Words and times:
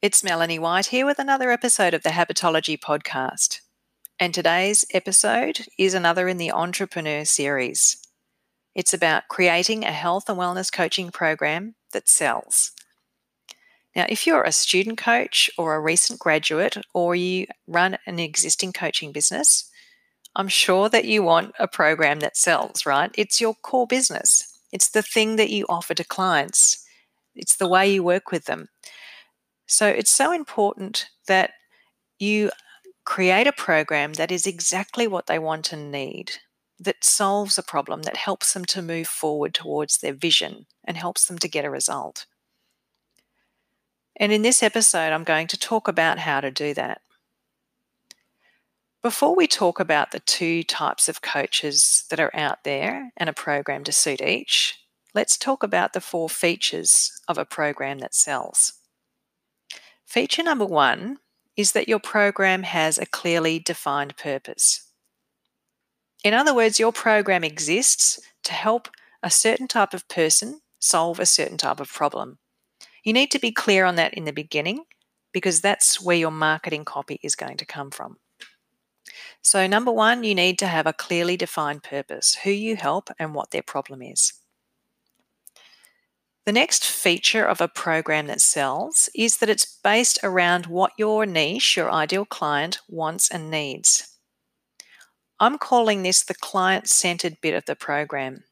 It's 0.00 0.22
Melanie 0.22 0.60
White 0.60 0.86
here 0.86 1.04
with 1.04 1.18
another 1.18 1.50
episode 1.50 1.92
of 1.92 2.04
the 2.04 2.10
Habitology 2.10 2.78
Podcast. 2.78 3.58
And 4.20 4.32
today's 4.32 4.84
episode 4.94 5.66
is 5.76 5.92
another 5.92 6.28
in 6.28 6.36
the 6.36 6.52
Entrepreneur 6.52 7.24
series. 7.24 7.96
It's 8.76 8.94
about 8.94 9.26
creating 9.26 9.84
a 9.84 9.90
health 9.90 10.28
and 10.28 10.38
wellness 10.38 10.72
coaching 10.72 11.10
program 11.10 11.74
that 11.92 12.08
sells. 12.08 12.70
Now, 13.96 14.06
if 14.08 14.24
you're 14.24 14.44
a 14.44 14.52
student 14.52 14.98
coach 14.98 15.50
or 15.58 15.74
a 15.74 15.80
recent 15.80 16.20
graduate 16.20 16.76
or 16.94 17.16
you 17.16 17.48
run 17.66 17.98
an 18.06 18.20
existing 18.20 18.74
coaching 18.74 19.10
business, 19.10 19.68
I'm 20.36 20.46
sure 20.46 20.88
that 20.90 21.06
you 21.06 21.24
want 21.24 21.56
a 21.58 21.66
program 21.66 22.20
that 22.20 22.36
sells, 22.36 22.86
right? 22.86 23.10
It's 23.18 23.40
your 23.40 23.56
core 23.62 23.88
business. 23.88 24.60
It's 24.70 24.90
the 24.90 25.02
thing 25.02 25.34
that 25.36 25.50
you 25.50 25.66
offer 25.68 25.94
to 25.94 26.04
clients. 26.04 26.86
It's 27.34 27.56
the 27.56 27.66
way 27.66 27.92
you 27.92 28.04
work 28.04 28.30
with 28.30 28.44
them. 28.44 28.68
So 29.68 29.86
it's 29.86 30.10
so 30.10 30.32
important 30.32 31.08
that 31.26 31.50
you 32.18 32.50
create 33.04 33.46
a 33.46 33.52
program 33.52 34.14
that 34.14 34.32
is 34.32 34.46
exactly 34.46 35.06
what 35.06 35.26
they 35.26 35.38
want 35.38 35.72
and 35.72 35.92
need, 35.92 36.32
that 36.80 37.04
solves 37.04 37.58
a 37.58 37.62
problem, 37.62 38.02
that 38.02 38.16
helps 38.16 38.54
them 38.54 38.64
to 38.64 38.82
move 38.82 39.06
forward 39.06 39.52
towards 39.52 39.98
their 39.98 40.14
vision 40.14 40.66
and 40.84 40.96
helps 40.96 41.26
them 41.26 41.38
to 41.38 41.48
get 41.48 41.66
a 41.66 41.70
result. 41.70 42.26
And 44.18 44.32
in 44.32 44.42
this 44.42 44.62
episode, 44.62 45.12
I'm 45.12 45.22
going 45.22 45.46
to 45.48 45.58
talk 45.58 45.86
about 45.86 46.18
how 46.18 46.40
to 46.40 46.50
do 46.50 46.72
that. 46.74 47.02
Before 49.02 49.36
we 49.36 49.46
talk 49.46 49.78
about 49.78 50.10
the 50.10 50.20
two 50.20 50.64
types 50.64 51.08
of 51.08 51.22
coaches 51.22 52.04
that 52.10 52.18
are 52.18 52.34
out 52.34 52.64
there 52.64 53.12
and 53.16 53.28
a 53.28 53.34
program 53.34 53.84
to 53.84 53.92
suit 53.92 54.20
each, 54.22 54.78
let's 55.14 55.36
talk 55.36 55.62
about 55.62 55.92
the 55.92 56.00
four 56.00 56.28
features 56.28 57.12
of 57.28 57.38
a 57.38 57.44
program 57.44 57.98
that 57.98 58.14
sells. 58.14 58.77
Feature 60.08 60.42
number 60.42 60.64
one 60.64 61.18
is 61.54 61.72
that 61.72 61.86
your 61.86 61.98
program 61.98 62.62
has 62.62 62.96
a 62.96 63.04
clearly 63.04 63.58
defined 63.58 64.16
purpose. 64.16 64.90
In 66.24 66.32
other 66.32 66.54
words, 66.54 66.80
your 66.80 66.92
program 66.92 67.44
exists 67.44 68.18
to 68.44 68.54
help 68.54 68.88
a 69.22 69.30
certain 69.30 69.68
type 69.68 69.92
of 69.92 70.08
person 70.08 70.62
solve 70.78 71.20
a 71.20 71.26
certain 71.26 71.58
type 71.58 71.78
of 71.78 71.92
problem. 71.92 72.38
You 73.04 73.12
need 73.12 73.30
to 73.32 73.38
be 73.38 73.52
clear 73.52 73.84
on 73.84 73.96
that 73.96 74.14
in 74.14 74.24
the 74.24 74.32
beginning 74.32 74.84
because 75.30 75.60
that's 75.60 76.00
where 76.00 76.16
your 76.16 76.30
marketing 76.30 76.86
copy 76.86 77.20
is 77.22 77.36
going 77.36 77.58
to 77.58 77.66
come 77.66 77.90
from. 77.90 78.16
So, 79.42 79.66
number 79.66 79.92
one, 79.92 80.24
you 80.24 80.34
need 80.34 80.58
to 80.60 80.68
have 80.68 80.86
a 80.86 80.94
clearly 80.94 81.36
defined 81.36 81.82
purpose, 81.82 82.34
who 82.44 82.50
you 82.50 82.76
help 82.76 83.10
and 83.18 83.34
what 83.34 83.50
their 83.50 83.62
problem 83.62 84.00
is. 84.00 84.32
The 86.48 86.52
next 86.52 86.86
feature 86.86 87.44
of 87.44 87.60
a 87.60 87.68
program 87.68 88.26
that 88.28 88.40
sells 88.40 89.10
is 89.14 89.36
that 89.36 89.50
it's 89.50 89.66
based 89.84 90.18
around 90.22 90.64
what 90.64 90.92
your 90.96 91.26
niche, 91.26 91.76
your 91.76 91.92
ideal 91.92 92.24
client, 92.24 92.78
wants 92.88 93.30
and 93.30 93.50
needs. 93.50 94.16
I'm 95.38 95.58
calling 95.58 96.02
this 96.02 96.24
the 96.24 96.32
client 96.32 96.88
centered 96.88 97.36
bit 97.42 97.52
of 97.52 97.66
the 97.66 97.76
program. 97.76 98.44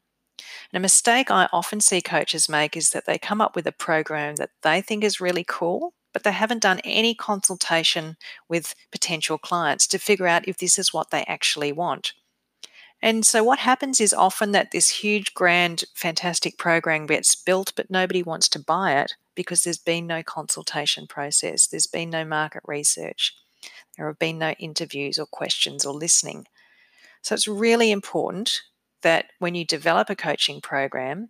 And 0.71 0.77
a 0.77 0.79
mistake 0.79 1.31
I 1.31 1.49
often 1.51 1.81
see 1.81 1.99
coaches 1.99 2.47
make 2.47 2.77
is 2.77 2.91
that 2.91 3.07
they 3.07 3.17
come 3.17 3.41
up 3.41 3.55
with 3.55 3.65
a 3.65 3.71
program 3.71 4.35
that 4.35 4.51
they 4.61 4.79
think 4.79 5.03
is 5.03 5.19
really 5.19 5.43
cool, 5.47 5.95
but 6.13 6.21
they 6.21 6.33
haven't 6.33 6.61
done 6.61 6.81
any 6.83 7.15
consultation 7.15 8.15
with 8.47 8.75
potential 8.91 9.39
clients 9.39 9.87
to 9.87 9.97
figure 9.97 10.27
out 10.27 10.47
if 10.47 10.57
this 10.57 10.77
is 10.77 10.93
what 10.93 11.09
they 11.09 11.23
actually 11.23 11.71
want. 11.71 12.13
And 13.01 13.25
so 13.25 13.43
what 13.43 13.59
happens 13.59 14.01
is 14.01 14.13
often 14.13 14.51
that 14.53 14.71
this 14.71 14.89
huge, 14.89 15.33
grand, 15.33 15.83
fantastic 15.93 16.57
program 16.57 17.05
gets 17.05 17.35
built, 17.35 17.73
but 17.75 17.91
nobody 17.91 18.23
wants 18.23 18.49
to 18.49 18.59
buy 18.59 18.99
it 18.99 19.13
because 19.35 19.63
there's 19.63 19.77
been 19.77 20.07
no 20.07 20.23
consultation 20.23 21.05
process, 21.05 21.67
there's 21.67 21.85
been 21.85 22.09
no 22.09 22.25
market 22.25 22.63
research, 22.65 23.35
there 23.95 24.07
have 24.07 24.17
been 24.17 24.39
no 24.39 24.51
interviews 24.59 25.19
or 25.19 25.27
questions 25.27 25.85
or 25.85 25.93
listening. 25.93 26.47
So 27.21 27.35
it's 27.35 27.47
really 27.47 27.91
important 27.91 28.61
that 29.03 29.25
when 29.37 29.53
you 29.53 29.63
develop 29.63 30.09
a 30.09 30.15
coaching 30.15 30.59
program, 30.59 31.29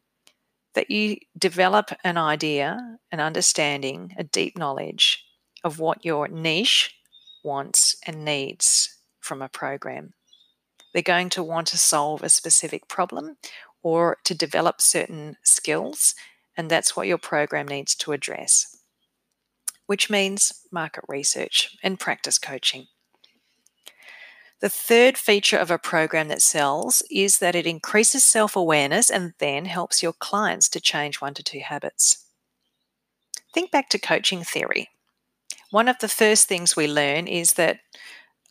that 0.74 0.90
you 0.90 1.18
develop 1.38 1.92
an 2.04 2.18
idea, 2.18 2.98
an 3.12 3.20
understanding, 3.20 4.14
a 4.18 4.24
deep 4.24 4.58
knowledge 4.58 5.26
of 5.64 5.80
what 5.80 6.06
your 6.06 6.28
niche 6.28 6.96
wants 7.44 7.96
and 8.06 8.24
needs 8.24 8.98
from 9.20 9.42
a 9.42 9.50
program. 9.50 10.14
They're 10.98 11.04
going 11.04 11.30
to 11.30 11.44
want 11.44 11.68
to 11.68 11.78
solve 11.78 12.24
a 12.24 12.28
specific 12.28 12.88
problem 12.88 13.38
or 13.84 14.18
to 14.24 14.34
develop 14.34 14.82
certain 14.82 15.38
skills, 15.44 16.16
and 16.58 16.72
that's 16.72 16.96
what 16.96 17.06
your 17.06 17.20
program 17.20 17.68
needs 17.68 17.94
to 17.98 18.14
address, 18.14 18.76
which 19.86 20.10
means 20.10 20.52
market 20.72 21.04
research 21.08 21.78
and 21.84 22.00
practice 22.00 22.40
coaching. 22.40 22.88
The 24.60 24.70
third 24.70 25.20
feature 25.20 25.60
of 25.60 25.70
a 25.70 25.78
program 25.78 26.30
that 26.30 26.42
sells 26.42 27.04
is 27.12 27.38
that 27.38 27.54
it 27.54 27.68
increases 27.68 28.24
self 28.24 28.56
awareness 28.56 29.12
and 29.12 29.34
then 29.38 29.66
helps 29.66 30.02
your 30.02 30.14
clients 30.14 30.68
to 30.70 30.82
change 30.82 31.22
one 31.22 31.36
to 31.36 31.44
two 31.44 31.60
habits. 31.60 32.26
Think 33.54 33.70
back 33.70 33.90
to 33.90 34.00
coaching 34.00 34.44
theory. 34.44 34.90
One 35.70 35.90
of 35.90 36.00
the 36.00 36.08
first 36.08 36.48
things 36.48 36.76
we 36.76 36.88
learn 36.88 37.28
is 37.28 37.54
that 37.54 37.82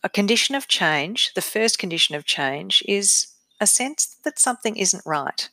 a 0.03 0.09
condition 0.09 0.55
of 0.55 0.69
change, 0.69 1.33
the 1.35 1.43
first 1.43 1.79
condition 1.79 2.15
of 2.15 2.25
change, 2.25 2.83
is 2.87 3.29
a 3.61 3.67
sense 3.67 4.17
that 4.25 4.39
something 4.39 4.77
isn't 4.77 5.03
right. 5.07 5.49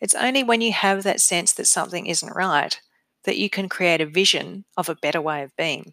It's 0.00 0.14
only 0.14 0.42
when 0.42 0.60
you 0.60 0.72
have 0.72 1.04
that 1.04 1.20
sense 1.20 1.52
that 1.52 1.66
something 1.66 2.06
isn't 2.06 2.34
right 2.34 2.80
that 3.24 3.38
you 3.38 3.48
can 3.48 3.68
create 3.68 4.00
a 4.00 4.06
vision 4.06 4.64
of 4.76 4.88
a 4.88 4.96
better 4.96 5.20
way 5.20 5.42
of 5.42 5.56
being. 5.56 5.92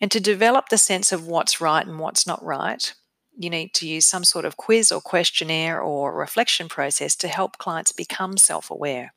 And 0.00 0.10
to 0.10 0.20
develop 0.20 0.68
the 0.68 0.78
sense 0.78 1.12
of 1.12 1.26
what's 1.26 1.60
right 1.60 1.86
and 1.86 1.98
what's 1.98 2.26
not 2.26 2.44
right, 2.44 2.92
you 3.36 3.50
need 3.50 3.72
to 3.74 3.86
use 3.86 4.06
some 4.06 4.24
sort 4.24 4.44
of 4.44 4.56
quiz 4.56 4.90
or 4.90 5.00
questionnaire 5.00 5.80
or 5.80 6.12
reflection 6.12 6.68
process 6.68 7.14
to 7.16 7.28
help 7.28 7.58
clients 7.58 7.92
become 7.92 8.36
self 8.36 8.70
aware. 8.70 9.12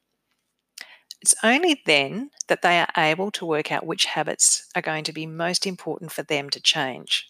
It's 1.22 1.36
only 1.44 1.82
then 1.86 2.32
that 2.48 2.64
they 2.64 2.80
are 2.80 2.88
able 2.98 3.30
to 3.32 3.46
work 3.46 3.72
out 3.72 3.86
which 3.86 4.06
habits 4.06 4.68
are 4.76 4.82
going 4.82 5.04
to 5.04 5.14
be 5.14 5.26
most 5.26 5.68
important 5.68 6.12
for 6.12 6.24
them 6.24 6.50
to 6.50 6.59
change. 6.59 7.28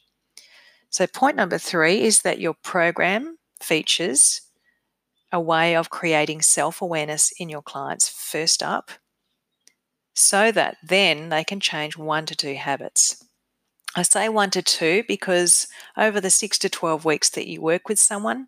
So, 0.89 1.07
point 1.07 1.35
number 1.35 1.57
three 1.57 2.01
is 2.01 2.21
that 2.21 2.39
your 2.39 2.53
program 2.53 3.37
features 3.61 4.41
a 5.31 5.39
way 5.39 5.75
of 5.75 5.89
creating 5.89 6.41
self 6.41 6.81
awareness 6.81 7.31
in 7.37 7.49
your 7.49 7.61
clients 7.61 8.09
first 8.09 8.63
up 8.63 8.91
so 10.13 10.51
that 10.51 10.77
then 10.83 11.29
they 11.29 11.43
can 11.43 11.59
change 11.59 11.97
one 11.97 12.25
to 12.25 12.35
two 12.35 12.55
habits. 12.55 13.23
I 13.95 14.03
say 14.03 14.29
one 14.29 14.51
to 14.51 14.61
two 14.61 15.03
because 15.07 15.67
over 15.97 16.21
the 16.21 16.29
six 16.29 16.57
to 16.59 16.69
12 16.69 17.03
weeks 17.03 17.29
that 17.31 17.47
you 17.47 17.61
work 17.61 17.89
with 17.89 17.99
someone, 17.99 18.47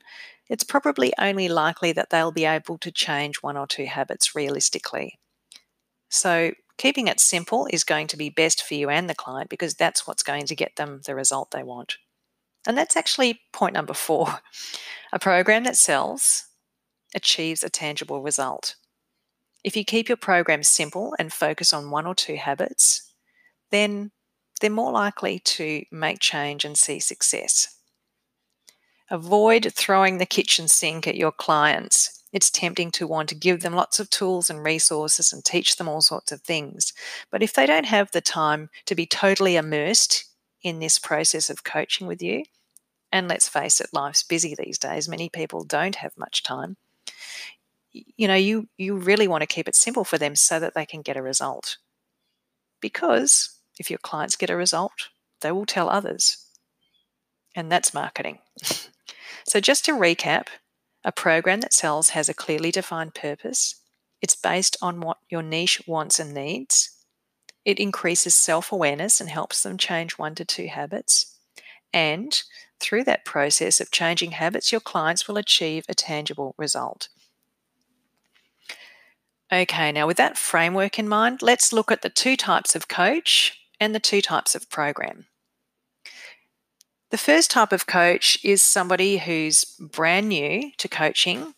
it's 0.49 0.63
probably 0.63 1.13
only 1.17 1.49
likely 1.49 1.91
that 1.93 2.09
they'll 2.09 2.31
be 2.31 2.45
able 2.45 2.77
to 2.77 2.91
change 2.91 3.37
one 3.37 3.57
or 3.57 3.67
two 3.67 3.85
habits 3.85 4.35
realistically. 4.35 5.19
So, 6.13 6.51
keeping 6.77 7.07
it 7.07 7.19
simple 7.19 7.67
is 7.71 7.83
going 7.83 8.05
to 8.05 8.17
be 8.17 8.29
best 8.29 8.61
for 8.61 8.75
you 8.75 8.87
and 8.87 9.09
the 9.09 9.15
client 9.15 9.49
because 9.49 9.73
that's 9.73 10.05
what's 10.05 10.21
going 10.21 10.45
to 10.45 10.55
get 10.55 10.75
them 10.75 11.01
the 11.07 11.15
result 11.15 11.49
they 11.49 11.63
want. 11.63 11.97
And 12.67 12.77
that's 12.77 12.95
actually 12.95 13.41
point 13.51 13.73
number 13.73 13.95
four. 13.95 14.27
A 15.11 15.17
program 15.17 15.63
that 15.63 15.75
sells 15.75 16.45
achieves 17.15 17.63
a 17.63 17.69
tangible 17.69 18.21
result. 18.21 18.75
If 19.63 19.75
you 19.75 19.83
keep 19.83 20.07
your 20.07 20.17
program 20.17 20.61
simple 20.61 21.15
and 21.17 21.33
focus 21.33 21.73
on 21.73 21.89
one 21.89 22.05
or 22.05 22.13
two 22.13 22.35
habits, 22.35 23.11
then 23.71 24.11
they're 24.61 24.69
more 24.69 24.91
likely 24.91 25.39
to 25.39 25.83
make 25.91 26.19
change 26.19 26.63
and 26.63 26.77
see 26.77 26.99
success. 26.99 27.75
Avoid 29.09 29.73
throwing 29.73 30.19
the 30.19 30.27
kitchen 30.27 30.67
sink 30.67 31.07
at 31.07 31.15
your 31.15 31.31
clients 31.31 32.22
it's 32.33 32.49
tempting 32.49 32.89
to 32.91 33.07
want 33.07 33.29
to 33.29 33.35
give 33.35 33.61
them 33.61 33.73
lots 33.73 33.99
of 33.99 34.09
tools 34.09 34.49
and 34.49 34.63
resources 34.63 35.31
and 35.31 35.45
teach 35.45 35.75
them 35.75 35.87
all 35.87 36.01
sorts 36.01 36.31
of 36.31 36.41
things. 36.41 36.91
But 37.29 37.43
if 37.43 37.53
they 37.53 37.67
don't 37.67 37.85
have 37.85 38.11
the 38.11 38.21
time 38.21 38.69
to 38.87 38.95
be 38.95 39.05
totally 39.05 39.55
immersed 39.55 40.25
in 40.63 40.79
this 40.79 40.97
process 40.97 41.51
of 41.51 41.63
coaching 41.63 42.07
with 42.07 42.21
you, 42.21 42.43
and 43.11 43.27
let's 43.27 43.47
face 43.47 43.79
it, 43.79 43.93
life's 43.93 44.23
busy 44.23 44.55
these 44.55 44.79
days, 44.79 45.07
many 45.07 45.29
people 45.29 45.63
don't 45.63 45.97
have 45.97 46.17
much 46.17 46.41
time. 46.41 46.75
You 47.91 48.27
know, 48.27 48.35
you, 48.35 48.67
you 48.77 48.97
really 48.97 49.27
want 49.27 49.41
to 49.41 49.47
keep 49.47 49.67
it 49.67 49.75
simple 49.75 50.03
for 50.03 50.17
them 50.17 50.35
so 50.35 50.59
that 50.59 50.73
they 50.73 50.87
can 50.87 51.03
get 51.03 51.15
a 51.15 51.21
result. 51.21 51.77
Because 52.81 53.55
if 53.79 53.91
your 53.91 53.99
clients 53.99 54.35
get 54.35 54.49
a 54.49 54.55
result, 54.55 55.09
they 55.41 55.51
will 55.51 55.67
tell 55.67 55.89
others. 55.89 56.37
And 57.55 57.71
that's 57.71 57.93
marketing. 57.93 58.39
so, 59.45 59.59
just 59.59 59.85
to 59.85 59.91
recap, 59.91 60.47
a 61.03 61.11
program 61.11 61.61
that 61.61 61.73
sells 61.73 62.09
has 62.09 62.29
a 62.29 62.33
clearly 62.33 62.71
defined 62.71 63.13
purpose. 63.13 63.75
It's 64.21 64.35
based 64.35 64.77
on 64.81 65.01
what 65.01 65.17
your 65.29 65.41
niche 65.41 65.81
wants 65.85 66.19
and 66.19 66.33
needs. 66.33 66.89
It 67.65 67.79
increases 67.79 68.33
self 68.33 68.71
awareness 68.71 69.19
and 69.19 69.29
helps 69.29 69.63
them 69.63 69.77
change 69.77 70.13
one 70.13 70.35
to 70.35 70.45
two 70.45 70.67
habits. 70.67 71.37
And 71.93 72.41
through 72.79 73.03
that 73.05 73.25
process 73.25 73.79
of 73.79 73.91
changing 73.91 74.31
habits, 74.31 74.71
your 74.71 74.81
clients 74.81 75.27
will 75.27 75.37
achieve 75.37 75.85
a 75.87 75.93
tangible 75.93 76.55
result. 76.57 77.09
Okay, 79.51 79.91
now 79.91 80.07
with 80.07 80.17
that 80.17 80.37
framework 80.37 80.97
in 80.97 81.07
mind, 81.07 81.41
let's 81.41 81.71
look 81.71 81.91
at 81.91 82.01
the 82.01 82.09
two 82.09 82.35
types 82.35 82.75
of 82.75 82.87
coach 82.87 83.59
and 83.79 83.93
the 83.93 83.99
two 83.99 84.21
types 84.21 84.55
of 84.55 84.69
program. 84.69 85.25
The 87.13 87.19
first 87.19 87.51
type 87.51 87.71
of 87.71 87.85
coach 87.85 88.39
is 88.43 88.63
somebody 88.63 89.19
who's 89.19 89.65
brand 89.79 90.29
new 90.29 90.71
to 90.77 90.87
coaching 90.87 91.53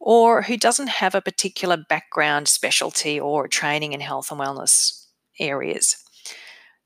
or 0.00 0.40
who 0.40 0.56
doesn't 0.56 0.86
have 0.86 1.14
a 1.14 1.20
particular 1.20 1.76
background, 1.76 2.48
specialty, 2.48 3.20
or 3.20 3.46
training 3.46 3.92
in 3.92 4.00
health 4.00 4.30
and 4.30 4.40
wellness 4.40 5.04
areas. 5.38 6.02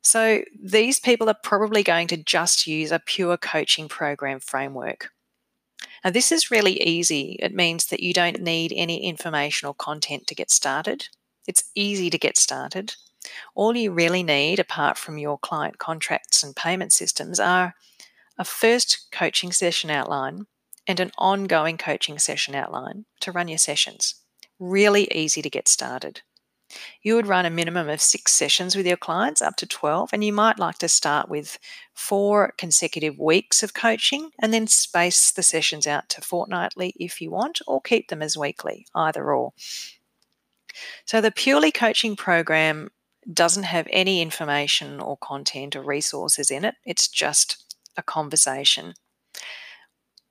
So 0.03 0.43
these 0.61 0.99
people 0.99 1.29
are 1.29 1.39
probably 1.45 1.85
going 1.85 2.09
to 2.09 2.17
just 2.17 2.67
use 2.67 2.91
a 2.91 2.99
pure 2.99 3.37
coaching 3.37 3.89
program 3.89 4.41
framework. 4.41 5.11
Now, 6.05 6.11
this 6.11 6.33
is 6.33 6.51
really 6.51 6.83
easy. 6.83 7.37
It 7.39 7.55
means 7.55 7.87
that 7.87 8.03
you 8.03 8.13
don't 8.13 8.43
need 8.43 8.73
any 8.75 9.05
informational 9.05 9.75
content 9.75 10.27
to 10.27 10.35
get 10.35 10.51
started. 10.51 11.07
It's 11.47 11.71
easy 11.77 12.11
to 12.11 12.19
get 12.19 12.37
started. 12.37 12.97
All 13.55 13.77
you 13.77 13.93
really 13.93 14.25
need, 14.25 14.59
apart 14.59 14.99
from 14.99 15.19
your 15.19 15.39
client 15.39 15.79
contracts 15.79 16.43
and 16.43 16.57
payment 16.57 16.93
systems, 16.93 17.39
are 17.39 17.77
a 18.39 18.45
first 18.45 19.09
coaching 19.11 19.53
session 19.53 19.91
outline 19.91 20.47
and 20.87 21.01
an 21.01 21.13
ongoing 21.19 21.77
coaching 21.77 22.19
session 22.19 22.55
outline 22.55 23.05
to 23.21 23.33
run 23.33 23.49
your 23.49 23.59
sessions. 23.59 24.15
Really 24.59 25.09
easy 25.15 25.43
to 25.43 25.51
get 25.51 25.69
started. 25.69 26.23
You 27.03 27.15
would 27.15 27.27
run 27.27 27.47
a 27.47 27.51
minimum 27.51 27.89
of 27.89 28.01
six 28.01 28.33
sessions 28.33 28.77
with 28.77 28.87
your 28.87 28.97
clients, 28.97 29.41
up 29.41 29.57
to 29.57 29.67
12, 29.67 30.11
and 30.13 30.23
you 30.23 30.33
might 30.33 30.59
like 30.59 30.79
to 30.79 30.89
start 30.89 31.29
with 31.29 31.59
four 31.95 32.53
consecutive 32.59 33.19
weeks 33.19 33.63
of 33.63 33.75
coaching 33.75 34.31
and 34.41 34.53
then 34.53 34.67
space 34.67 35.31
the 35.31 35.43
sessions 35.43 35.87
out 35.87 36.09
to 36.11 36.21
fortnightly 36.21 36.93
if 36.97 37.21
you 37.21 37.31
want, 37.31 37.61
or 37.67 37.81
keep 37.81 38.09
them 38.09 38.21
as 38.21 38.37
weekly, 38.37 38.87
either 38.95 39.33
or. 39.33 39.53
So, 41.07 41.21
the 41.21 41.33
purely 41.33 41.73
coaching 41.73 42.17
program 42.17 42.91
doesn't 43.33 43.65
have 43.65 43.89
any 43.91 44.21
information 44.21 45.01
or 45.01 45.17
content 45.17 45.75
or 45.75 45.83
resources 45.83 46.51
in 46.51 46.65
it, 46.65 46.75
it's 46.85 47.09
just 47.09 47.68
a 47.99 48.03
conversation. 48.03 48.95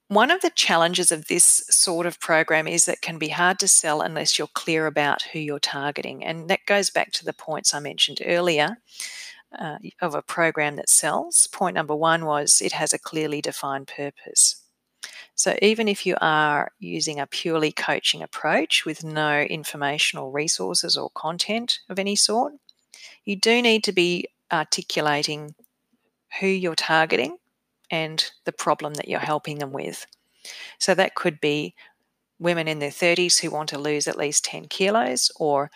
One 0.08 0.32
of 0.32 0.42
the 0.42 0.50
challenges 0.50 1.12
of 1.12 1.28
this 1.28 1.64
sort 1.70 2.06
of 2.06 2.20
program 2.22 2.66
is 2.66 2.86
that 2.86 2.94
it 2.94 3.02
can 3.02 3.18
be 3.18 3.28
hard 3.28 3.60
to 3.60 3.68
sell 3.68 4.02
unless 4.02 4.40
you're 4.40 4.48
clear 4.48 4.88
about 4.88 5.24
who 5.24 5.40
you're 5.40 5.60
targeting. 5.60 6.24
And 6.24 6.50
that 6.50 6.66
goes 6.66 6.90
back 6.90 7.12
to 7.14 7.26
the 7.26 7.34
points 7.34 7.74
I 7.74 7.80
mentioned 7.80 8.22
earlier 8.26 8.78
uh, 9.58 9.78
of 10.02 10.16
a 10.16 10.22
program 10.22 10.78
that 10.78 10.90
sells. 10.90 11.48
Point 11.48 11.76
number 11.76 11.96
one 11.96 12.26
was 12.26 12.62
it 12.62 12.72
has 12.72 12.94
a 12.94 13.00
clearly 13.00 13.42
defined 13.42 13.88
purpose. 13.88 14.64
So 15.36 15.56
even 15.62 15.90
if 15.90 16.06
you 16.06 16.16
are 16.22 16.72
using 16.80 17.20
a 17.20 17.28
purely 17.28 17.72
coaching 17.72 18.24
approach 18.24 18.86
with 18.86 19.04
no 19.04 19.42
informational 19.42 20.32
resources 20.32 20.98
or 20.98 21.12
content 21.12 21.80
of 21.90 22.00
any 22.00 22.16
sort, 22.16 22.54
you 23.26 23.36
do 23.36 23.62
need 23.62 23.84
to 23.84 23.92
be 23.92 24.30
articulating 24.52 25.54
who 26.40 26.48
you're 26.48 26.76
targeting 26.76 27.38
and 27.90 28.32
the 28.46 28.52
problem 28.52 28.94
that 28.96 29.08
you're 29.08 29.20
helping 29.20 29.60
them 29.60 29.72
with. 29.72 30.06
So 30.80 30.94
that 30.96 31.16
could 31.16 31.40
be 31.42 31.76
women 32.40 32.68
in 32.68 32.80
their 32.80 32.92
30s 32.92 33.40
who 33.40 33.50
want 33.50 33.70
to 33.70 33.80
lose 33.80 34.08
at 34.08 34.18
least 34.18 34.46
10 34.46 34.66
kilos, 34.66 35.32
or 35.38 35.72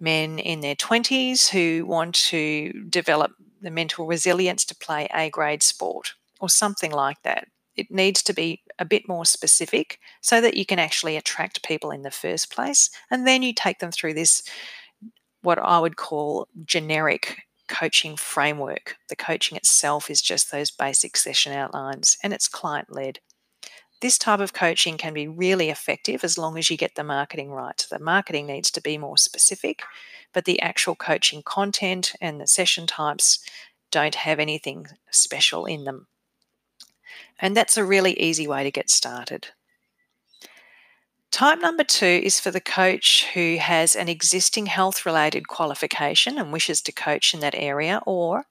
men 0.00 0.38
in 0.38 0.60
their 0.60 0.74
20s 0.74 1.48
who 1.48 1.84
want 1.86 2.14
to 2.14 2.72
develop 2.88 3.32
the 3.60 3.70
mental 3.70 4.06
resilience 4.06 4.64
to 4.66 4.74
play 4.74 5.08
A 5.14 5.30
grade 5.30 5.62
sport, 5.62 6.14
or 6.40 6.48
something 6.48 6.92
like 6.92 7.22
that. 7.22 7.48
It 7.76 7.90
needs 7.90 8.22
to 8.22 8.32
be 8.32 8.62
a 8.78 8.84
bit 8.84 9.06
more 9.08 9.26
specific 9.26 9.98
so 10.22 10.40
that 10.40 10.56
you 10.56 10.64
can 10.64 10.78
actually 10.78 11.16
attract 11.16 11.66
people 11.66 11.90
in 11.90 12.02
the 12.02 12.10
first 12.10 12.50
place. 12.50 12.90
And 13.10 13.26
then 13.26 13.42
you 13.42 13.52
take 13.52 13.80
them 13.80 13.92
through 13.92 14.14
this, 14.14 14.42
what 15.42 15.58
I 15.58 15.78
would 15.78 15.96
call 15.96 16.48
generic 16.64 17.42
coaching 17.68 18.16
framework. 18.16 18.96
The 19.08 19.16
coaching 19.16 19.56
itself 19.56 20.10
is 20.10 20.22
just 20.22 20.50
those 20.50 20.70
basic 20.70 21.16
session 21.16 21.52
outlines 21.52 22.16
and 22.22 22.32
it's 22.32 22.48
client 22.48 22.92
led. 22.92 23.20
This 24.00 24.18
type 24.18 24.40
of 24.40 24.52
coaching 24.52 24.98
can 24.98 25.14
be 25.14 25.26
really 25.26 25.70
effective 25.70 26.22
as 26.22 26.36
long 26.36 26.58
as 26.58 26.70
you 26.70 26.76
get 26.76 26.94
the 26.96 27.04
marketing 27.04 27.50
right. 27.50 27.86
The 27.90 27.98
marketing 27.98 28.46
needs 28.46 28.70
to 28.72 28.82
be 28.82 28.98
more 28.98 29.16
specific, 29.16 29.82
but 30.34 30.44
the 30.44 30.60
actual 30.60 30.94
coaching 30.94 31.42
content 31.42 32.12
and 32.20 32.40
the 32.40 32.46
session 32.46 32.86
types 32.86 33.38
don't 33.90 34.16
have 34.16 34.38
anything 34.38 34.86
special 35.10 35.64
in 35.64 35.84
them. 35.84 36.08
And 37.38 37.56
that's 37.56 37.76
a 37.76 37.84
really 37.84 38.18
easy 38.20 38.46
way 38.46 38.64
to 38.64 38.70
get 38.70 38.90
started. 38.90 39.48
Type 41.32 41.58
number 41.60 41.84
two 41.84 42.06
is 42.06 42.40
for 42.40 42.50
the 42.50 42.60
coach 42.60 43.26
who 43.34 43.56
has 43.58 43.94
an 43.94 44.08
existing 44.08 44.66
health 44.66 45.04
related 45.04 45.48
qualification 45.48 46.38
and 46.38 46.52
wishes 46.52 46.80
to 46.82 46.92
coach 46.92 47.34
in 47.34 47.40
that 47.40 47.54
area, 47.54 48.00
or 48.06 48.44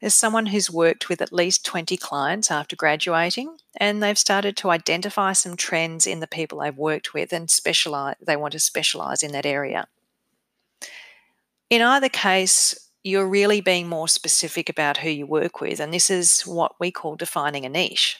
there's 0.00 0.14
someone 0.14 0.46
who's 0.46 0.70
worked 0.70 1.08
with 1.08 1.20
at 1.20 1.32
least 1.32 1.66
20 1.66 1.96
clients 1.96 2.50
after 2.50 2.76
graduating 2.76 3.56
and 3.76 4.02
they've 4.02 4.18
started 4.18 4.56
to 4.56 4.70
identify 4.70 5.32
some 5.32 5.56
trends 5.56 6.06
in 6.06 6.20
the 6.20 6.28
people 6.28 6.60
they've 6.60 6.76
worked 6.76 7.12
with 7.14 7.32
and 7.32 7.50
specialize 7.50 8.14
they 8.24 8.36
want 8.36 8.52
to 8.52 8.60
specialize 8.60 9.22
in 9.22 9.32
that 9.32 9.46
area. 9.46 9.88
In 11.68 11.82
either 11.82 12.08
case, 12.08 12.88
you're 13.02 13.28
really 13.28 13.60
being 13.60 13.88
more 13.88 14.08
specific 14.08 14.68
about 14.68 14.98
who 14.98 15.10
you 15.10 15.26
work 15.26 15.60
with, 15.60 15.80
and 15.80 15.92
this 15.92 16.10
is 16.10 16.42
what 16.42 16.72
we 16.80 16.90
call 16.90 17.16
defining 17.16 17.64
a 17.64 17.68
niche. 17.68 18.18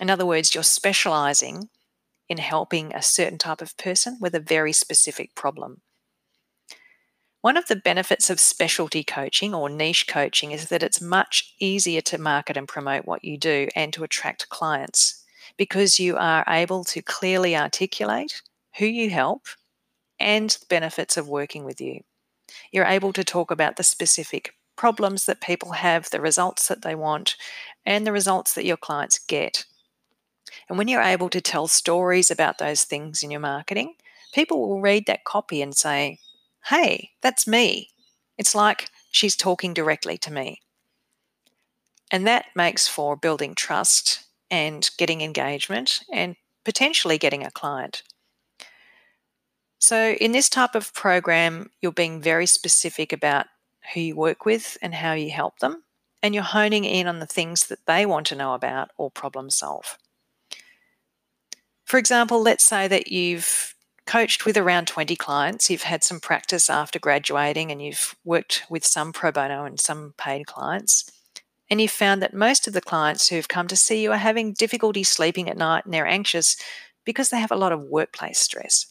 In 0.00 0.10
other 0.10 0.26
words, 0.26 0.54
you're 0.54 0.64
specializing 0.64 1.68
in 2.28 2.38
helping 2.38 2.94
a 2.94 3.02
certain 3.02 3.38
type 3.38 3.62
of 3.62 3.76
person 3.76 4.18
with 4.20 4.34
a 4.34 4.40
very 4.40 4.72
specific 4.72 5.34
problem. 5.34 5.80
One 7.40 7.56
of 7.56 7.68
the 7.68 7.76
benefits 7.76 8.28
of 8.28 8.40
specialty 8.40 9.04
coaching 9.04 9.54
or 9.54 9.68
niche 9.68 10.08
coaching 10.08 10.50
is 10.50 10.68
that 10.68 10.82
it's 10.82 11.00
much 11.00 11.54
easier 11.60 12.00
to 12.00 12.18
market 12.18 12.56
and 12.56 12.66
promote 12.66 13.04
what 13.04 13.24
you 13.24 13.38
do 13.38 13.68
and 13.76 13.92
to 13.92 14.02
attract 14.02 14.48
clients 14.48 15.22
because 15.56 16.00
you 16.00 16.16
are 16.16 16.44
able 16.48 16.82
to 16.84 17.02
clearly 17.02 17.56
articulate 17.56 18.42
who 18.78 18.86
you 18.86 19.10
help 19.10 19.46
and 20.18 20.50
the 20.50 20.66
benefits 20.68 21.16
of 21.16 21.28
working 21.28 21.64
with 21.64 21.80
you. 21.80 22.00
You're 22.72 22.84
able 22.84 23.12
to 23.12 23.24
talk 23.24 23.50
about 23.50 23.76
the 23.76 23.84
specific 23.84 24.54
problems 24.76 25.26
that 25.26 25.40
people 25.40 25.72
have, 25.72 26.10
the 26.10 26.20
results 26.20 26.68
that 26.68 26.82
they 26.82 26.94
want, 26.94 27.36
and 27.84 28.06
the 28.06 28.12
results 28.12 28.54
that 28.54 28.64
your 28.64 28.76
clients 28.76 29.18
get. 29.18 29.64
And 30.68 30.78
when 30.78 30.88
you're 30.88 31.02
able 31.02 31.28
to 31.30 31.40
tell 31.40 31.68
stories 31.68 32.30
about 32.30 32.58
those 32.58 32.84
things 32.84 33.22
in 33.22 33.30
your 33.30 33.40
marketing, 33.40 33.94
people 34.32 34.60
will 34.60 34.80
read 34.80 35.06
that 35.06 35.24
copy 35.24 35.62
and 35.62 35.74
say, 35.74 36.18
hey, 36.66 37.10
that's 37.22 37.46
me. 37.46 37.90
It's 38.36 38.54
like 38.54 38.88
she's 39.10 39.36
talking 39.36 39.72
directly 39.72 40.18
to 40.18 40.32
me. 40.32 40.60
And 42.10 42.26
that 42.26 42.46
makes 42.54 42.88
for 42.88 43.16
building 43.16 43.54
trust 43.54 44.24
and 44.50 44.88
getting 44.98 45.20
engagement 45.20 46.00
and 46.12 46.36
potentially 46.64 47.18
getting 47.18 47.44
a 47.44 47.50
client. 47.50 48.02
So, 49.78 50.12
in 50.12 50.32
this 50.32 50.48
type 50.48 50.74
of 50.74 50.94
program, 50.94 51.70
you're 51.80 51.92
being 51.92 52.20
very 52.20 52.46
specific 52.46 53.12
about 53.12 53.46
who 53.92 54.00
you 54.00 54.16
work 54.16 54.44
with 54.44 54.76
and 54.82 54.94
how 54.94 55.12
you 55.12 55.30
help 55.30 55.58
them, 55.58 55.84
and 56.22 56.34
you're 56.34 56.44
honing 56.44 56.84
in 56.84 57.06
on 57.06 57.18
the 57.20 57.26
things 57.26 57.66
that 57.66 57.86
they 57.86 58.06
want 58.06 58.26
to 58.28 58.36
know 58.36 58.54
about 58.54 58.90
or 58.96 59.10
problem 59.10 59.50
solve. 59.50 59.98
For 61.86 61.98
example, 61.98 62.42
let's 62.42 62.64
say 62.64 62.88
that 62.88 63.12
you've 63.12 63.74
coached 64.06 64.44
with 64.44 64.56
around 64.56 64.88
20 64.88 65.14
clients, 65.14 65.70
you've 65.70 65.82
had 65.82 66.02
some 66.02 66.18
practice 66.18 66.68
after 66.68 66.98
graduating, 66.98 67.70
and 67.70 67.80
you've 67.80 68.16
worked 68.24 68.64
with 68.68 68.84
some 68.84 69.12
pro 69.12 69.30
bono 69.30 69.64
and 69.64 69.78
some 69.78 70.12
paid 70.18 70.46
clients. 70.46 71.08
And 71.70 71.80
you've 71.80 71.92
found 71.92 72.22
that 72.22 72.34
most 72.34 72.66
of 72.66 72.72
the 72.72 72.80
clients 72.80 73.28
who've 73.28 73.48
come 73.48 73.68
to 73.68 73.76
see 73.76 74.02
you 74.02 74.12
are 74.12 74.18
having 74.18 74.52
difficulty 74.52 75.04
sleeping 75.04 75.48
at 75.48 75.56
night 75.56 75.84
and 75.84 75.94
they're 75.94 76.06
anxious 76.06 76.56
because 77.04 77.30
they 77.30 77.40
have 77.40 77.52
a 77.52 77.56
lot 77.56 77.72
of 77.72 77.82
workplace 77.82 78.38
stress. 78.38 78.86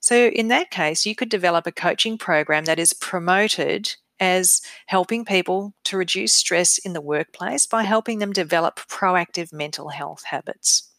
So, 0.00 0.28
in 0.28 0.48
that 0.48 0.70
case, 0.70 1.06
you 1.06 1.14
could 1.14 1.30
develop 1.30 1.66
a 1.66 1.72
coaching 1.72 2.18
program 2.18 2.66
that 2.66 2.78
is 2.78 2.92
promoted 2.92 3.96
as 4.20 4.60
helping 4.86 5.24
people 5.24 5.74
to 5.84 5.96
reduce 5.96 6.34
stress 6.34 6.76
in 6.76 6.92
the 6.92 7.00
workplace 7.00 7.66
by 7.66 7.82
helping 7.82 8.18
them 8.18 8.32
develop 8.32 8.76
proactive 8.76 9.52
mental 9.52 9.88
health 9.88 10.24
habits. 10.24 10.90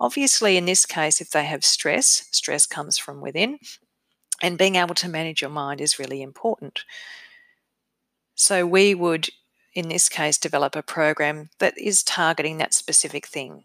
Obviously, 0.00 0.56
in 0.56 0.64
this 0.64 0.86
case, 0.86 1.20
if 1.20 1.30
they 1.30 1.44
have 1.44 1.64
stress, 1.64 2.28
stress 2.30 2.66
comes 2.66 2.98
from 2.98 3.20
within, 3.20 3.58
and 4.42 4.58
being 4.58 4.76
able 4.76 4.94
to 4.96 5.08
manage 5.08 5.40
your 5.40 5.50
mind 5.50 5.80
is 5.80 5.98
really 5.98 6.22
important. 6.22 6.84
So, 8.34 8.66
we 8.66 8.94
would, 8.94 9.28
in 9.74 9.88
this 9.88 10.08
case, 10.08 10.38
develop 10.38 10.76
a 10.76 10.82
program 10.82 11.50
that 11.58 11.76
is 11.76 12.02
targeting 12.02 12.58
that 12.58 12.74
specific 12.74 13.26
thing. 13.26 13.64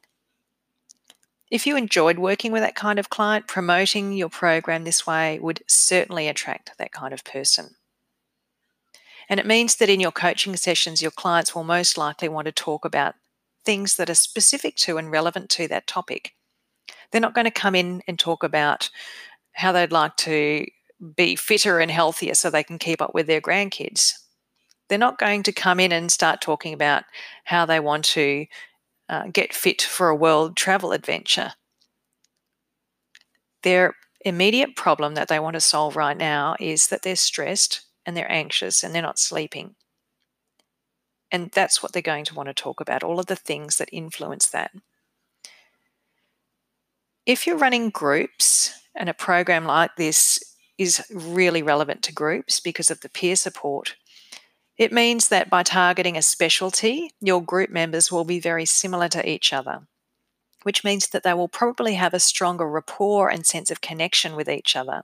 If 1.52 1.68
you 1.68 1.78
enjoyed 1.78 2.18
working 2.18 2.52
with 2.52 2.64
that 2.64 2.74
kind 2.74 2.98
of 2.98 3.12
client, 3.12 3.48
promoting 3.48 4.14
your 4.14 4.30
program 4.30 4.84
this 4.84 5.06
way 5.06 5.38
would 5.40 5.62
certainly 5.68 6.28
attract 6.28 6.72
that 6.80 6.92
kind 6.92 7.14
of 7.14 7.24
person. 7.24 7.76
And 9.30 9.40
it 9.40 9.46
means 9.46 9.76
that 9.76 9.90
in 9.90 10.00
your 10.00 10.12
coaching 10.12 10.56
sessions, 10.56 11.02
your 11.02 11.12
clients 11.12 11.54
will 11.54 11.64
most 11.64 11.98
likely 11.98 12.28
want 12.28 12.46
to 12.46 12.52
talk 12.52 12.86
about 12.86 13.16
things 13.66 13.96
that 13.96 14.10
are 14.10 14.16
specific 14.16 14.76
to 14.76 14.98
and 14.98 15.12
relevant 15.12 15.50
to 15.52 15.68
that 15.68 15.88
topic. 15.88 16.34
They're 17.12 17.22
not 17.22 17.36
going 17.36 17.46
to 17.46 17.52
come 17.52 17.76
in 17.76 18.02
and 18.08 18.18
talk 18.18 18.44
about 18.44 18.90
how 19.54 19.72
they'd 19.72 19.92
like 19.92 20.18
to 20.18 20.66
be 21.16 21.36
fitter 21.36 21.80
and 21.80 21.92
healthier 21.92 22.34
so 22.34 22.50
they 22.50 22.64
can 22.64 22.80
keep 22.80 23.02
up 23.02 23.14
with 23.14 23.28
their 23.28 23.42
grandkids. 23.42 24.14
They're 24.90 24.98
not 24.98 25.20
going 25.20 25.44
to 25.44 25.52
come 25.52 25.80
in 25.80 25.92
and 25.92 26.12
start 26.12 26.42
talking 26.42 26.74
about 26.74 27.04
how 27.46 27.66
they 27.66 27.80
want 27.80 28.06
to 28.06 28.46
uh, 29.10 29.28
get 29.32 29.54
fit 29.54 29.82
for 29.82 30.10
a 30.10 30.16
world 30.16 30.56
travel 30.56 30.92
adventure. 30.92 31.54
Their 33.64 33.96
immediate 34.26 34.76
problem 34.76 35.16
that 35.16 35.28
they 35.28 35.40
want 35.40 35.56
to 35.56 35.62
solve 35.62 35.96
right 35.96 36.18
now 36.18 36.56
is 36.60 36.88
that 36.88 37.02
they're 37.02 37.16
stressed 37.16 37.82
and 38.06 38.16
they're 38.16 38.32
anxious 38.32 38.84
and 38.84 38.94
they're 38.94 39.02
not 39.02 39.20
sleeping. 39.20 39.76
And 41.34 41.50
that's 41.52 41.84
what 41.84 41.92
they're 41.92 42.02
going 42.02 42.26
to 42.26 42.36
want 42.36 42.48
to 42.48 42.54
talk 42.54 42.80
about, 42.80 43.04
all 43.04 43.20
of 43.20 43.26
the 43.26 43.36
things 43.36 43.78
that 43.78 43.90
influence 43.92 44.48
that. 44.52 44.72
If 47.26 47.46
you're 47.46 47.58
running 47.58 47.90
groups, 47.90 48.80
and 48.96 49.10
a 49.10 49.14
program 49.14 49.66
like 49.66 49.96
this 49.96 50.40
is 50.78 51.04
really 51.12 51.64
relevant 51.64 52.04
to 52.04 52.14
groups 52.14 52.60
because 52.60 52.92
of 52.92 53.02
the 53.02 53.10
peer 53.10 53.36
support, 53.36 53.96
it 54.78 54.92
means 54.92 55.30
that 55.30 55.50
by 55.50 55.64
targeting 55.64 56.18
a 56.18 56.22
specialty, 56.22 57.12
your 57.20 57.42
group 57.42 57.70
members 57.70 58.12
will 58.12 58.26
be 58.26 58.40
very 58.40 58.66
similar 58.66 59.08
to 59.10 59.28
each 59.28 59.54
other, 59.54 59.88
which 60.64 60.84
means 60.84 61.08
that 61.10 61.24
they 61.24 61.34
will 61.34 61.48
probably 61.48 61.96
have 61.96 62.14
a 62.14 62.20
stronger 62.20 62.70
rapport 62.70 63.30
and 63.30 63.46
sense 63.46 63.72
of 63.72 63.82
connection 63.82 64.36
with 64.36 64.50
each 64.50 64.76
other. 64.76 65.04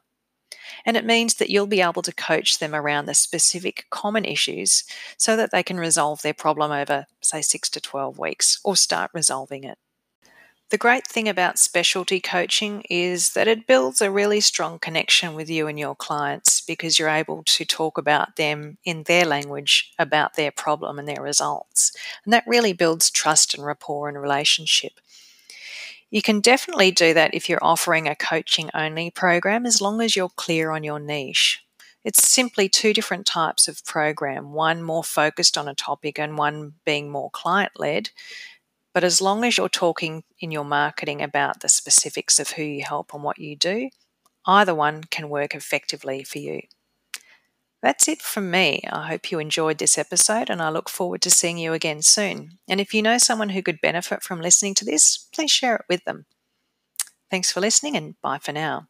And 0.86 0.98
it 0.98 1.06
means 1.06 1.36
that 1.36 1.50
you'll 1.50 1.68
be 1.68 1.82
able 1.82 2.02
to 2.02 2.14
coach 2.14 2.60
them 2.60 2.74
around 2.74 3.06
the 3.06 3.14
specific 3.14 3.86
common 3.90 4.26
issues 4.26 4.84
so 5.18 5.36
that 5.36 5.52
they 5.52 5.64
can 5.64 5.78
resolve 5.78 6.22
their 6.22 6.34
problem 6.34 6.72
over, 6.72 7.06
say, 7.22 7.42
six 7.42 7.70
to 7.72 7.82
12 7.82 8.18
weeks 8.18 8.60
or 8.64 8.76
start 8.76 9.12
resolving 9.14 9.64
it. 9.64 9.78
The 10.70 10.78
great 10.78 11.08
thing 11.08 11.28
about 11.28 11.58
specialty 11.58 12.20
coaching 12.20 12.84
is 12.92 13.34
that 13.34 13.48
it 13.48 13.66
builds 13.66 14.04
a 14.04 14.12
really 14.12 14.40
strong 14.40 14.78
connection 14.78 15.34
with 15.34 15.50
you 15.50 15.66
and 15.66 15.80
your 15.80 15.96
clients 15.96 16.62
because 16.62 17.00
you're 17.00 17.10
able 17.10 17.42
to 17.46 17.66
talk 17.66 17.98
about 17.98 18.36
them 18.36 18.78
in 18.86 19.02
their 19.04 19.26
language 19.26 19.92
about 19.98 20.36
their 20.36 20.52
problem 20.52 21.00
and 21.00 21.08
their 21.08 21.24
results. 21.24 21.92
And 22.24 22.32
that 22.34 22.44
really 22.46 22.74
builds 22.74 23.10
trust 23.10 23.56
and 23.56 23.66
rapport 23.66 24.10
and 24.10 24.22
relationship. 24.22 25.00
You 26.12 26.24
can 26.24 26.42
definitely 26.42 26.90
do 26.92 27.14
that 27.14 27.36
if 27.36 27.48
you're 27.48 27.64
offering 27.64 28.08
a 28.08 28.16
coaching 28.16 28.70
only 28.74 29.12
program 29.12 29.66
as 29.66 29.80
long 29.80 30.02
as 30.02 30.16
you're 30.16 30.30
clear 30.30 30.72
on 30.72 30.84
your 30.84 31.00
niche. 31.00 31.64
It's 32.04 32.28
simply 32.28 32.68
two 32.68 32.94
different 32.94 33.28
types 33.28 33.68
of 33.68 33.86
program, 33.86 34.54
one 34.54 34.82
more 34.82 35.04
focused 35.04 35.58
on 35.58 35.68
a 35.68 35.76
topic 35.76 36.18
and 36.18 36.38
one 36.38 36.74
being 36.86 37.12
more 37.12 37.30
client 37.30 37.74
led. 37.78 38.10
But 38.94 39.04
as 39.04 39.22
long 39.22 39.44
as 39.44 39.58
you're 39.58 39.70
talking 39.70 40.24
in 40.40 40.50
your 40.50 40.64
marketing 40.64 41.22
about 41.22 41.60
the 41.60 41.70
specifics 41.70 42.40
of 42.40 42.52
who 42.52 42.64
you 42.64 42.84
help 42.84 43.14
and 43.14 43.24
what 43.24 43.38
you 43.38 43.56
do, 43.56 43.90
either 44.48 44.74
one 44.74 45.04
can 45.04 45.30
work 45.30 45.54
effectively 45.54 46.24
for 46.24 46.40
you. 46.40 46.62
That's 47.82 48.08
it 48.10 48.22
from 48.22 48.52
me. 48.52 48.82
I 48.92 49.08
hope 49.08 49.32
you 49.32 49.40
enjoyed 49.40 49.78
this 49.78 49.98
episode 49.98 50.50
and 50.50 50.62
I 50.62 50.70
look 50.70 50.90
forward 50.90 51.22
to 51.22 51.32
seeing 51.32 51.58
you 51.58 51.72
again 51.74 52.02
soon. 52.02 52.60
And 52.68 52.82
if 52.82 52.94
you 52.94 53.02
know 53.02 53.18
someone 53.18 53.50
who 53.50 53.62
could 53.62 53.80
benefit 53.82 54.22
from 54.22 54.42
listening 54.42 54.76
to 54.76 54.86
this, 54.86 55.30
please 55.34 55.52
share 55.52 55.76
it 55.76 55.86
with 55.88 56.04
them. 56.04 56.26
Thanks 57.32 57.52
for 57.52 57.62
listening 57.62 57.96
and 57.96 58.16
bye 58.22 58.40
for 58.40 58.52
now. 58.52 58.88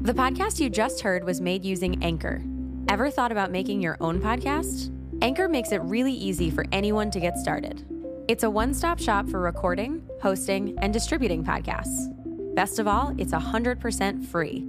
The 0.00 0.14
podcast 0.14 0.60
you 0.60 0.70
just 0.70 1.00
heard 1.00 1.24
was 1.24 1.40
made 1.40 1.64
using 1.64 2.02
Anchor. 2.04 2.42
Ever 2.88 3.10
thought 3.10 3.32
about 3.32 3.50
making 3.50 3.80
your 3.82 3.96
own 4.00 4.20
podcast? 4.20 4.94
Anchor 5.20 5.48
makes 5.48 5.72
it 5.72 5.82
really 5.82 6.12
easy 6.12 6.50
for 6.50 6.64
anyone 6.70 7.10
to 7.10 7.20
get 7.20 7.36
started. 7.36 7.84
It's 8.28 8.44
a 8.44 8.50
one 8.50 8.74
stop 8.74 9.00
shop 9.00 9.28
for 9.28 9.40
recording, 9.40 10.08
hosting, 10.22 10.78
and 10.78 10.92
distributing 10.92 11.44
podcasts. 11.44 12.14
Best 12.54 12.78
of 12.78 12.86
all, 12.86 13.14
it's 13.18 13.32
100% 13.32 14.24
free. 14.26 14.68